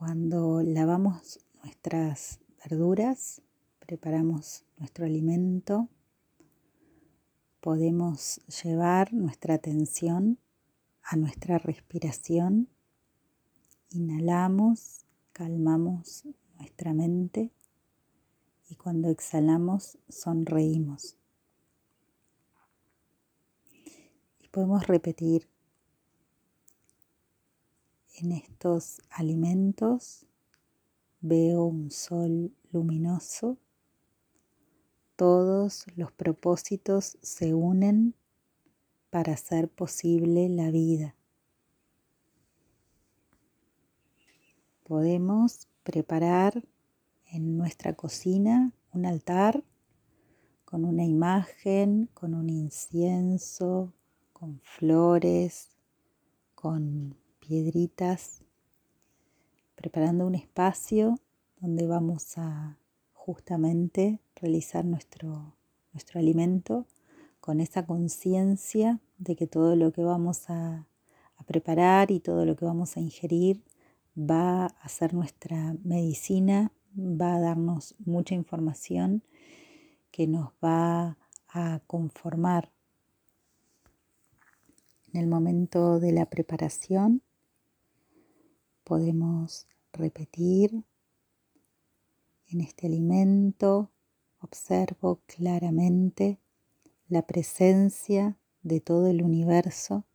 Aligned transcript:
Cuando 0.00 0.62
lavamos 0.62 1.40
nuestras 1.62 2.40
verduras, 2.64 3.42
preparamos 3.80 4.64
nuestro 4.78 5.04
alimento, 5.04 5.90
podemos 7.60 8.40
llevar 8.62 9.12
nuestra 9.12 9.56
atención 9.56 10.38
a 11.02 11.16
nuestra 11.16 11.58
respiración. 11.58 12.70
Inhalamos, 13.90 15.04
calmamos 15.34 16.24
nuestra 16.58 16.94
mente 16.94 17.52
y 18.70 18.76
cuando 18.76 19.10
exhalamos 19.10 19.98
sonreímos. 20.08 21.18
Y 24.38 24.48
podemos 24.48 24.86
repetir 24.86 25.49
en 28.22 28.32
estos 28.32 29.00
alimentos 29.10 30.26
veo 31.20 31.64
un 31.64 31.90
sol 31.90 32.52
luminoso. 32.70 33.56
Todos 35.16 35.86
los 35.96 36.12
propósitos 36.12 37.18
se 37.22 37.54
unen 37.54 38.14
para 39.10 39.34
hacer 39.34 39.68
posible 39.68 40.48
la 40.48 40.70
vida. 40.70 41.14
Podemos 44.84 45.68
preparar 45.82 46.62
en 47.26 47.56
nuestra 47.56 47.94
cocina 47.94 48.72
un 48.92 49.06
altar 49.06 49.62
con 50.64 50.84
una 50.84 51.04
imagen, 51.04 52.08
con 52.14 52.34
un 52.34 52.50
incienso, 52.50 53.92
con 54.32 54.60
flores, 54.60 55.70
con 56.54 57.16
piedritas, 57.50 58.44
preparando 59.74 60.24
un 60.24 60.36
espacio 60.36 61.18
donde 61.60 61.84
vamos 61.84 62.38
a 62.38 62.78
justamente 63.12 64.20
realizar 64.36 64.84
nuestro, 64.84 65.56
nuestro 65.92 66.20
alimento 66.20 66.86
con 67.40 67.58
esa 67.58 67.84
conciencia 67.84 69.00
de 69.18 69.34
que 69.34 69.48
todo 69.48 69.74
lo 69.74 69.90
que 69.90 70.04
vamos 70.04 70.48
a, 70.48 70.86
a, 71.38 71.42
preparar 71.42 72.12
y 72.12 72.20
todo 72.20 72.44
lo 72.44 72.54
que 72.54 72.66
vamos 72.66 72.96
a 72.96 73.00
ingerir 73.00 73.64
va 74.16 74.66
a 74.66 74.88
ser 74.88 75.12
nuestra 75.12 75.74
medicina, 75.82 76.70
va 76.96 77.34
a 77.34 77.40
darnos 77.40 77.96
mucha 77.98 78.36
información 78.36 79.24
que 80.12 80.28
nos 80.28 80.50
va 80.64 81.18
a 81.48 81.80
conformar. 81.88 82.70
En 85.12 85.20
el 85.20 85.26
momento 85.26 85.98
de 85.98 86.12
la 86.12 86.26
preparación 86.26 87.22
podemos 88.90 89.68
repetir 89.92 90.84
en 92.48 92.60
este 92.60 92.88
alimento, 92.88 93.92
observo 94.40 95.20
claramente 95.26 96.40
la 97.06 97.24
presencia 97.24 98.36
de 98.64 98.80
todo 98.80 99.06
el 99.06 99.22
universo 99.22 100.06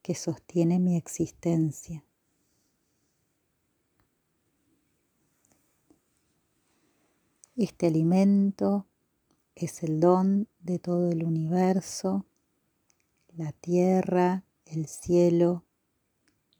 que 0.00 0.14
sostiene 0.14 0.78
mi 0.78 0.96
existencia. 0.96 2.02
Este 7.56 7.88
alimento 7.88 8.86
es 9.54 9.82
el 9.82 10.00
don 10.00 10.48
de 10.60 10.78
todo 10.78 11.10
el 11.10 11.24
universo, 11.24 12.24
la 13.36 13.52
tierra, 13.52 14.46
el 14.64 14.86
cielo, 14.86 15.66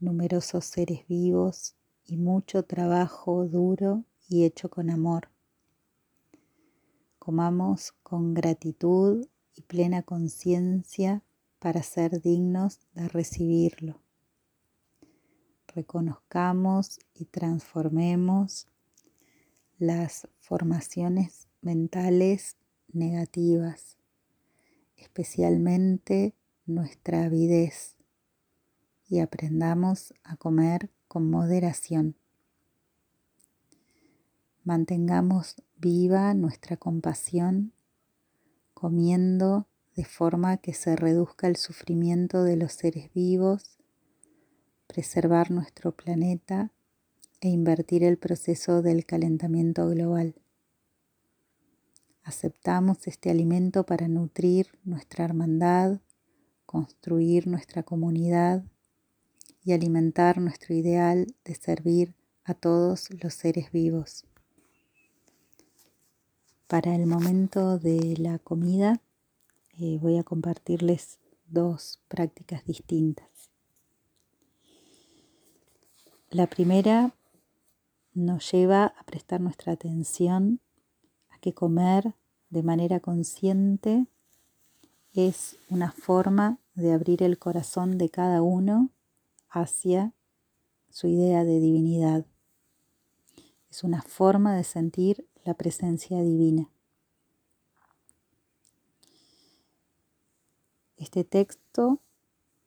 numerosos 0.02 0.64
seres 0.64 1.06
vivos 1.06 1.76
y 2.04 2.16
mucho 2.16 2.64
trabajo 2.64 3.46
duro 3.46 4.04
y 4.28 4.44
hecho 4.44 4.68
con 4.68 4.90
amor. 4.90 5.28
Comamos 7.18 7.92
con 8.02 8.34
gratitud 8.34 9.26
y 9.54 9.62
plena 9.62 10.02
conciencia 10.02 11.22
para 11.60 11.84
ser 11.84 12.20
dignos 12.20 12.80
de 12.94 13.08
recibirlo. 13.08 14.00
Reconozcamos 15.68 16.98
y 17.14 17.26
transformemos 17.26 18.66
las 19.78 20.28
formaciones 20.40 21.48
mentales 21.60 22.56
negativas, 22.92 23.96
especialmente 24.96 26.34
nuestra 26.66 27.24
avidez, 27.24 27.96
y 29.12 29.20
aprendamos 29.20 30.14
a 30.24 30.36
comer 30.36 30.88
con 31.06 31.28
moderación. 31.28 32.16
Mantengamos 34.64 35.56
viva 35.76 36.32
nuestra 36.32 36.78
compasión 36.78 37.74
comiendo 38.72 39.66
de 39.96 40.06
forma 40.06 40.56
que 40.56 40.72
se 40.72 40.96
reduzca 40.96 41.46
el 41.46 41.56
sufrimiento 41.56 42.42
de 42.42 42.56
los 42.56 42.72
seres 42.72 43.12
vivos, 43.12 43.76
preservar 44.86 45.50
nuestro 45.50 45.92
planeta 45.92 46.72
e 47.42 47.50
invertir 47.50 48.04
el 48.04 48.16
proceso 48.16 48.80
del 48.80 49.04
calentamiento 49.04 49.86
global. 49.90 50.36
Aceptamos 52.22 53.06
este 53.06 53.28
alimento 53.28 53.84
para 53.84 54.08
nutrir 54.08 54.68
nuestra 54.84 55.26
hermandad, 55.26 56.00
construir 56.64 57.46
nuestra 57.46 57.82
comunidad 57.82 58.64
y 59.64 59.72
alimentar 59.72 60.38
nuestro 60.38 60.74
ideal 60.74 61.34
de 61.44 61.54
servir 61.54 62.14
a 62.44 62.54
todos 62.54 63.08
los 63.22 63.34
seres 63.34 63.70
vivos. 63.70 64.24
Para 66.66 66.94
el 66.94 67.06
momento 67.06 67.78
de 67.78 68.16
la 68.18 68.38
comida 68.38 69.00
eh, 69.78 69.98
voy 70.00 70.18
a 70.18 70.24
compartirles 70.24 71.18
dos 71.46 72.00
prácticas 72.08 72.64
distintas. 72.64 73.28
La 76.30 76.46
primera 76.46 77.14
nos 78.14 78.50
lleva 78.50 78.86
a 78.86 79.04
prestar 79.04 79.40
nuestra 79.40 79.74
atención 79.74 80.60
a 81.30 81.38
que 81.38 81.52
comer 81.52 82.14
de 82.48 82.62
manera 82.62 83.00
consciente 83.00 84.06
es 85.12 85.58
una 85.68 85.92
forma 85.92 86.58
de 86.74 86.92
abrir 86.92 87.22
el 87.22 87.38
corazón 87.38 87.98
de 87.98 88.08
cada 88.08 88.42
uno 88.42 88.90
hacia 89.52 90.14
su 90.90 91.06
idea 91.08 91.44
de 91.44 91.60
divinidad. 91.60 92.24
Es 93.70 93.84
una 93.84 94.02
forma 94.02 94.56
de 94.56 94.64
sentir 94.64 95.28
la 95.44 95.54
presencia 95.54 96.20
divina. 96.22 96.70
Este 100.96 101.24
texto 101.24 102.00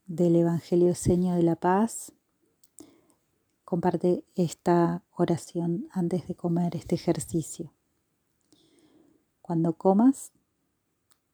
del 0.06 0.36
Evangelio 0.36 0.94
Seño 0.94 1.36
de 1.36 1.44
la 1.44 1.56
Paz 1.56 2.12
comparte 3.64 4.24
esta 4.36 5.04
oración 5.12 5.88
antes 5.92 6.28
de 6.28 6.36
comer 6.36 6.76
este 6.76 6.96
ejercicio. 6.96 7.74
Cuando 9.42 9.74
comas, 9.74 10.32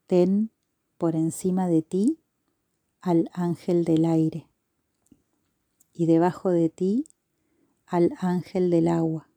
ten 0.08 0.52
por 0.98 1.16
encima 1.16 1.68
de 1.68 1.82
ti 1.82 2.20
al 3.02 3.30
ángel 3.34 3.84
del 3.84 4.06
aire 4.06 4.51
y 5.94 6.06
debajo 6.06 6.50
de 6.50 6.70
ti 6.70 7.06
al 7.86 8.14
ángel 8.20 8.70
del 8.70 8.88
agua. 8.88 9.30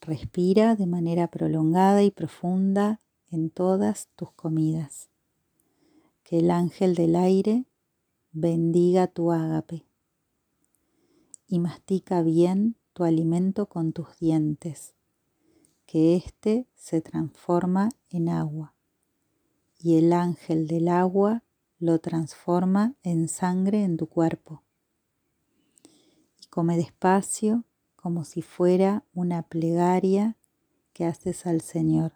Respira 0.00 0.76
de 0.76 0.86
manera 0.86 1.28
prolongada 1.28 2.02
y 2.02 2.10
profunda 2.10 3.00
en 3.30 3.50
todas 3.50 4.08
tus 4.16 4.32
comidas. 4.32 5.10
Que 6.22 6.38
el 6.38 6.50
ángel 6.50 6.94
del 6.94 7.16
aire 7.16 7.66
bendiga 8.32 9.08
tu 9.08 9.32
ágape 9.32 9.84
y 11.46 11.58
mastica 11.58 12.22
bien 12.22 12.76
tu 12.92 13.04
alimento 13.04 13.66
con 13.66 13.92
tus 13.92 14.18
dientes, 14.18 14.94
que 15.84 16.14
éste 16.14 16.68
se 16.76 17.00
transforma 17.00 17.88
en 18.08 18.28
agua, 18.28 18.74
y 19.78 19.96
el 19.96 20.12
ángel 20.12 20.68
del 20.68 20.88
agua 20.88 21.42
lo 21.78 21.98
transforma 21.98 22.94
en 23.02 23.28
sangre 23.28 23.82
en 23.82 23.96
tu 23.96 24.06
cuerpo. 24.06 24.62
Come 26.50 26.76
despacio 26.76 27.64
como 27.94 28.24
si 28.24 28.42
fuera 28.42 29.04
una 29.14 29.42
plegaria 29.42 30.36
que 30.92 31.04
haces 31.04 31.46
al 31.46 31.60
Señor, 31.60 32.12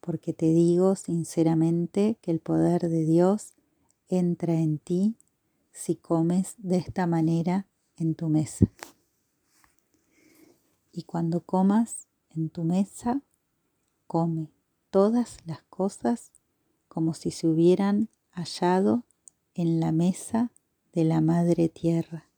porque 0.00 0.32
te 0.32 0.46
digo 0.46 0.94
sinceramente 0.96 2.18
que 2.20 2.30
el 2.30 2.40
poder 2.40 2.88
de 2.88 3.04
Dios 3.04 3.54
entra 4.08 4.54
en 4.54 4.78
ti 4.78 5.16
si 5.72 5.96
comes 5.96 6.54
de 6.58 6.76
esta 6.76 7.06
manera 7.06 7.66
en 7.96 8.14
tu 8.14 8.28
mesa. 8.28 8.70
Y 10.92 11.04
cuando 11.04 11.40
comas 11.40 12.08
en 12.28 12.50
tu 12.50 12.64
mesa, 12.64 13.22
come 14.06 14.52
todas 14.90 15.38
las 15.46 15.62
cosas 15.62 16.32
como 16.88 17.14
si 17.14 17.30
se 17.30 17.46
hubieran 17.46 18.08
hallado 18.32 19.04
en 19.54 19.80
la 19.80 19.92
mesa 19.92 20.50
de 20.92 21.04
la 21.04 21.20
Madre 21.20 21.68
Tierra. 21.68 22.29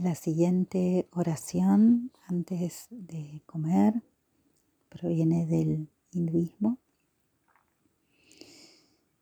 La 0.00 0.14
siguiente 0.14 1.08
oración 1.10 2.12
antes 2.28 2.86
de 2.90 3.42
comer 3.46 4.04
proviene 4.88 5.44
del 5.44 5.88
hinduismo 6.12 6.78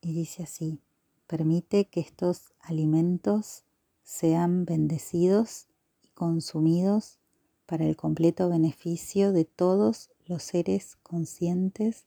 y 0.02 0.12
dice 0.12 0.43
así, 0.43 0.82
permite 1.26 1.87
que 1.87 2.00
estos 2.00 2.52
alimentos 2.61 3.64
sean 4.02 4.67
bendecidos 4.67 5.67
y 6.02 6.08
consumidos 6.08 7.20
para 7.64 7.87
el 7.87 7.96
completo 7.96 8.50
beneficio 8.50 9.32
de 9.32 9.46
todos 9.46 10.11
los 10.26 10.43
seres 10.43 10.96
conscientes 10.96 12.05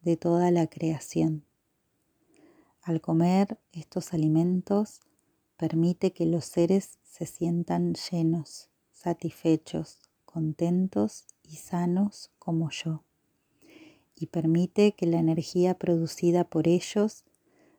de 0.00 0.16
toda 0.16 0.52
la 0.52 0.68
creación. 0.68 1.44
Al 2.82 3.00
comer 3.00 3.58
estos 3.72 4.14
alimentos, 4.14 5.00
permite 5.56 6.12
que 6.12 6.26
los 6.26 6.44
seres 6.44 7.00
se 7.12 7.26
sientan 7.26 7.92
llenos, 7.92 8.70
satisfechos, 8.90 9.98
contentos 10.24 11.26
y 11.42 11.56
sanos 11.56 12.30
como 12.38 12.70
yo. 12.70 13.04
Y 14.16 14.28
permite 14.28 14.92
que 14.92 15.04
la 15.04 15.18
energía 15.18 15.74
producida 15.74 16.44
por 16.44 16.66
ellos 16.66 17.24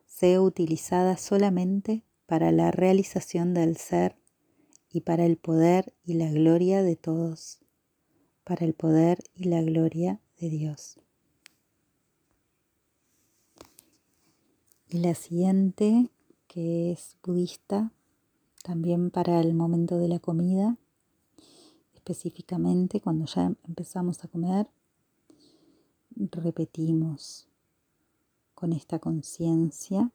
sea 0.05 0.39
utilizada 0.39 1.17
solamente 1.17 2.03
para 2.27 2.51
la 2.51 2.69
realización 2.69 3.55
del 3.55 3.77
ser 3.77 4.15
y 4.91 5.01
para 5.01 5.25
el 5.25 5.37
poder 5.37 5.95
y 6.05 6.13
la 6.13 6.29
gloria 6.29 6.83
de 6.83 6.95
todos, 6.95 7.57
para 8.43 8.65
el 8.67 8.75
poder 8.75 9.23
y 9.33 9.45
la 9.45 9.63
gloria 9.63 10.19
de 10.39 10.51
Dios. 10.51 10.99
Y 14.89 14.99
la 14.99 15.15
siguiente, 15.15 16.11
que 16.45 16.91
es 16.91 17.17
budista, 17.23 17.91
también 18.63 19.11
para 19.11 19.39
el 19.41 19.53
momento 19.53 19.97
de 19.97 20.07
la 20.07 20.19
comida, 20.19 20.77
específicamente 21.93 23.01
cuando 23.01 23.25
ya 23.25 23.53
empezamos 23.67 24.23
a 24.23 24.27
comer, 24.27 24.69
repetimos 26.31 27.47
con 28.55 28.73
esta 28.73 28.99
conciencia, 28.99 30.11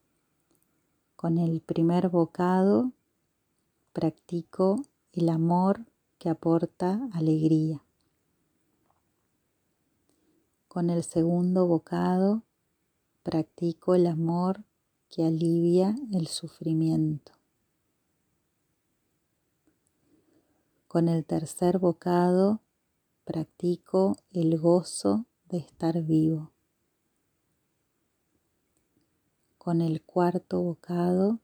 con 1.15 1.39
el 1.39 1.61
primer 1.61 2.09
bocado, 2.09 2.93
practico 3.93 4.83
el 5.13 5.29
amor 5.29 5.85
que 6.19 6.31
aporta 6.31 7.09
alegría. 7.13 7.83
Con 10.69 10.91
el 10.91 11.03
segundo 11.03 11.67
bocado, 11.67 12.43
practico 13.23 13.95
el 13.95 14.07
amor 14.07 14.65
que 15.11 15.25
alivia 15.25 15.95
el 16.13 16.29
sufrimiento. 16.29 17.38
Con 20.89 21.11
el 21.11 21.27
tercer 21.27 21.79
bocado 21.79 22.63
practico 23.27 24.17
el 24.31 24.59
gozo 24.59 25.27
de 25.45 25.59
estar 25.59 26.03
vivo. 26.03 26.51
Con 29.59 29.83
el 29.83 30.01
cuarto 30.01 30.63
bocado 30.63 31.41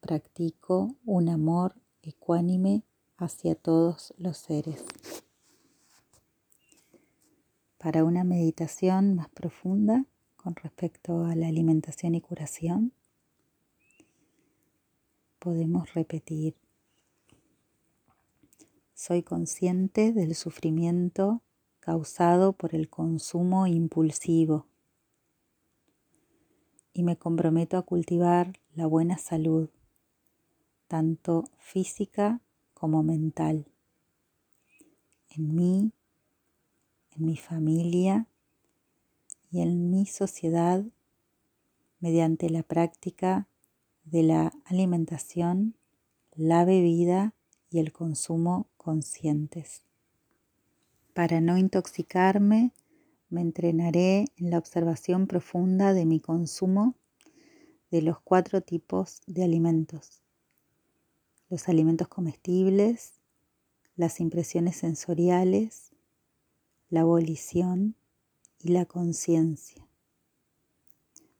practico 0.00 0.96
un 1.04 1.28
amor 1.28 1.74
ecuánime 2.00 2.84
hacia 3.18 3.54
todos 3.54 4.14
los 4.16 4.38
seres. 4.38 4.82
Para 7.76 8.02
una 8.02 8.24
meditación 8.24 9.14
más 9.14 9.28
profunda 9.28 10.06
con 10.36 10.56
respecto 10.56 11.26
a 11.26 11.36
la 11.36 11.48
alimentación 11.48 12.14
y 12.14 12.22
curación, 12.22 12.94
podemos 15.38 15.92
repetir 15.92 16.56
soy 18.94 19.22
consciente 19.22 20.12
del 20.12 20.34
sufrimiento 20.34 21.42
causado 21.80 22.52
por 22.52 22.74
el 22.74 22.88
consumo 22.88 23.66
impulsivo. 23.66 24.66
Y 26.92 27.02
me 27.02 27.16
comprometo 27.16 27.76
a 27.76 27.82
cultivar 27.82 28.60
la 28.74 28.86
buena 28.86 29.18
salud, 29.18 29.68
tanto 30.86 31.44
física 31.58 32.40
como 32.72 33.02
mental, 33.02 33.66
en 35.30 35.54
mí, 35.54 35.92
en 37.10 37.26
mi 37.26 37.36
familia 37.36 38.28
y 39.50 39.60
en 39.60 39.90
mi 39.90 40.06
sociedad 40.06 40.84
mediante 41.98 42.48
la 42.50 42.62
práctica 42.62 43.48
de 44.04 44.22
la 44.22 44.52
alimentación, 44.64 45.74
la 46.36 46.64
bebida 46.64 47.33
y 47.74 47.80
el 47.80 47.90
consumo 47.90 48.68
conscientes. 48.76 49.82
Para 51.12 51.40
no 51.40 51.58
intoxicarme, 51.58 52.70
me 53.30 53.40
entrenaré 53.40 54.26
en 54.36 54.50
la 54.50 54.58
observación 54.58 55.26
profunda 55.26 55.92
de 55.92 56.06
mi 56.06 56.20
consumo 56.20 56.94
de 57.90 58.00
los 58.00 58.20
cuatro 58.20 58.60
tipos 58.60 59.22
de 59.26 59.42
alimentos. 59.42 60.22
Los 61.50 61.68
alimentos 61.68 62.06
comestibles, 62.06 63.14
las 63.96 64.20
impresiones 64.20 64.76
sensoriales, 64.76 65.90
la 66.90 67.00
abolición 67.00 67.96
y 68.62 68.68
la 68.68 68.86
conciencia. 68.86 69.84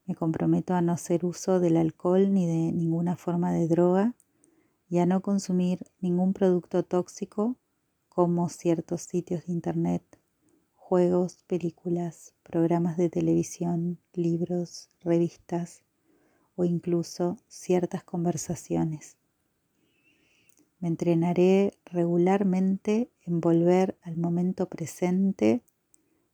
Me 0.05 0.17
comprometo 0.17 0.75
a 0.75 0.81
no 0.81 0.91
hacer 0.91 1.25
uso 1.25 1.61
del 1.61 1.77
alcohol 1.77 2.35
ni 2.35 2.49
de 2.49 2.73
ninguna 2.73 3.17
forma 3.17 3.53
de 3.53 3.69
droga 3.69 4.17
y 4.95 5.01
a 5.01 5.07
no 5.07 5.23
consumir 5.23 5.81
ningún 5.99 6.35
producto 6.35 6.85
tóxico 6.85 7.57
como 8.09 8.49
ciertos 8.49 9.03
sitios 9.03 9.45
de 9.45 9.53
internet, 9.53 10.05
juegos, 10.77 11.43
películas, 11.49 12.33
programas 12.45 12.97
de 12.97 13.11
televisión, 13.11 13.99
libros, 14.13 14.91
revistas 15.01 15.83
o 16.55 16.65
incluso 16.65 17.39
ciertas 17.49 18.05
conversaciones. 18.05 19.17
Me 20.79 20.87
entrenaré 20.87 21.77
regularmente 21.87 23.11
en 23.23 23.41
volver 23.41 23.99
al 24.03 24.17
momento 24.17 24.69
presente 24.69 25.65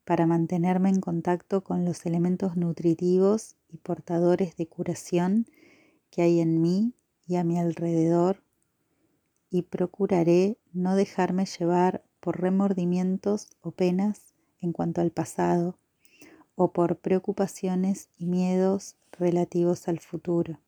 para 0.05 0.27
mantenerme 0.27 0.91
en 0.91 1.01
contacto 1.01 1.65
con 1.65 1.87
los 1.87 2.05
elementos 2.05 2.59
nutritivos 2.59 3.57
y 3.71 3.79
portadores 3.79 4.55
de 4.57 4.67
curación 4.67 5.47
que 6.11 6.21
hay 6.21 6.41
en 6.41 6.61
mí 6.61 6.93
y 7.27 7.37
a 7.37 7.45
mi 7.45 7.59
alrededor 7.59 8.43
y 9.51 9.63
procuraré 9.63 10.59
no 10.73 10.95
dejarme 10.95 11.45
llevar 11.45 12.05
por 12.21 12.41
remordimientos 12.41 13.49
o 13.61 13.73
penas 13.73 14.35
en 14.61 14.73
cuanto 14.73 15.01
al 15.01 15.11
pasado 15.11 15.77
o 16.55 16.73
por 16.73 16.99
preocupaciones 16.99 18.09
y 18.19 18.27
miedos 18.27 18.97
relativos 19.13 19.89
al 19.89 19.99
futuro. 19.99 20.61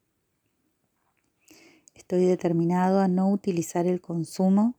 Estoy 1.95 2.25
determinado 2.25 3.01
a 3.01 3.09
no 3.09 3.31
utilizar 3.31 3.87
el 3.87 4.01
consumo 4.01 4.75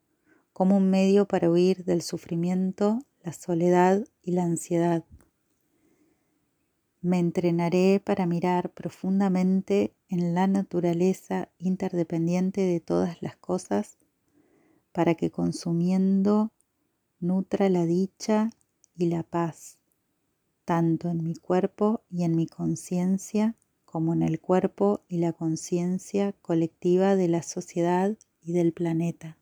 como 0.51 0.77
un 0.77 0.89
medio 0.89 1.27
para 1.27 1.49
huir 1.49 1.85
del 1.85 2.01
sufrimiento, 2.01 2.99
la 3.23 3.33
soledad 3.33 4.03
y 4.23 4.31
la 4.31 4.43
ansiedad. 4.43 5.03
Me 7.03 7.19
entrenaré 7.19 8.01
para 8.01 8.25
mirar 8.25 8.69
profundamente 8.69 9.93
en 10.07 10.33
la 10.33 10.47
naturaleza 10.47 11.49
interdependiente 11.57 12.61
de 12.61 12.79
todas 12.79 13.21
las 13.21 13.35
cosas 13.35 13.97
para 14.93 15.15
que 15.15 15.29
consumiendo 15.29 16.53
nutra 17.19 17.67
la 17.67 17.85
dicha 17.85 18.51
y 18.95 19.07
la 19.07 19.23
paz, 19.23 19.79
tanto 20.63 21.09
en 21.09 21.25
mi 21.25 21.35
cuerpo 21.35 22.05
y 22.09 22.23
en 22.23 22.37
mi 22.37 22.47
conciencia 22.47 23.57
como 23.83 24.13
en 24.13 24.23
el 24.23 24.39
cuerpo 24.39 25.01
y 25.09 25.17
la 25.17 25.33
conciencia 25.33 26.31
colectiva 26.41 27.17
de 27.17 27.27
la 27.27 27.43
sociedad 27.43 28.17
y 28.41 28.53
del 28.53 28.71
planeta. 28.71 29.37